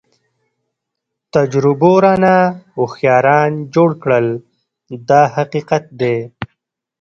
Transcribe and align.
تجربو 1.33 1.91
رانه 2.03 2.35
هوښیاران 2.75 3.51
جوړ 3.73 3.89
کړل 4.03 4.27
دا 5.09 5.21
حقیقت 5.35 5.83
دی. 6.01 6.17